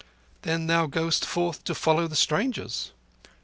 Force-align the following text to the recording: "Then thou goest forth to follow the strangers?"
"Then 0.41 0.65
thou 0.65 0.87
goest 0.87 1.23
forth 1.27 1.63
to 1.65 1.75
follow 1.75 2.07
the 2.07 2.15
strangers?" 2.15 2.91